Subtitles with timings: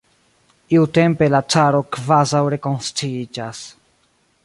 [0.77, 3.65] Iutempe la caro kvazaŭ rekonsciiĝas.